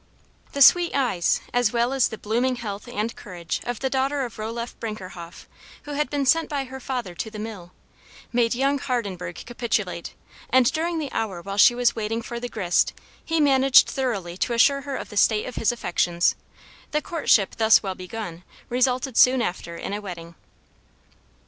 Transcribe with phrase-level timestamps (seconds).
[0.53, 4.39] The sweet eyes as well as the blooming health and courage of the daughter of
[4.39, 5.47] Roeliffe Brinkerhoff
[5.83, 7.71] who had been sent by her father to the mill,
[8.33, 10.15] made young Hardenberg capitulate,
[10.49, 12.93] and during the hour while she was waiting for the grist
[13.23, 16.33] he managed thoroughly to assure her of the state of his affections;
[16.89, 20.33] the courtship thus well begun resulted soon after in a wedding.